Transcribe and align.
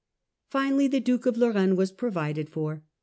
Finally, 0.49 0.87
the 0.87 0.99
Duke 0.99 1.27
of 1.27 1.37
Lorraine 1.37 1.75
was 1.75 1.91
provided 1.91 2.49
for. 2.49 2.81